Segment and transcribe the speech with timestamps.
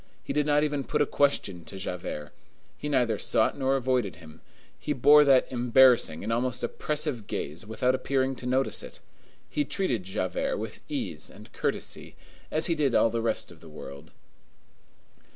[0.23, 2.31] He did not even put a question to Javert;
[2.75, 4.41] he neither sought nor avoided him;
[4.79, 8.99] he bore that embarrassing and almost oppressive gaze without appearing to notice it.
[9.47, 12.15] He treated Javert with ease and courtesy,
[12.49, 14.09] as he did all the rest of the world.